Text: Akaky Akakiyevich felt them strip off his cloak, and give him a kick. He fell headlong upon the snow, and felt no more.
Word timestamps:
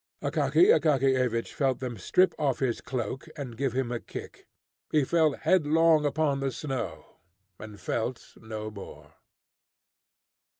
Akaky 0.23 0.69
Akakiyevich 0.73 1.53
felt 1.53 1.77
them 1.79 1.95
strip 1.99 2.33
off 2.39 2.57
his 2.57 2.81
cloak, 2.81 3.27
and 3.37 3.55
give 3.55 3.73
him 3.73 3.91
a 3.91 3.99
kick. 3.99 4.47
He 4.91 5.03
fell 5.03 5.33
headlong 5.33 6.07
upon 6.07 6.39
the 6.39 6.51
snow, 6.51 7.17
and 7.59 7.79
felt 7.79 8.33
no 8.37 8.71
more. 8.71 9.13